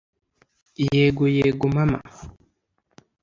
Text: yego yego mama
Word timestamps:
yego 0.93 1.23
yego 1.37 1.65
mama 1.75 1.99